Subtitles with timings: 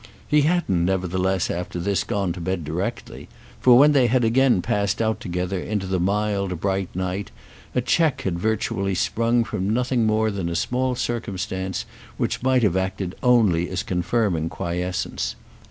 [0.27, 4.99] He hadn't nevertheless after this gone to bed directly; for when they had again passed
[4.99, 7.29] out together into the mild bright night
[7.75, 11.85] a check had virtually sprung from nothing more than a small circumstance
[12.17, 15.35] which might have acted only as confirming quiescence.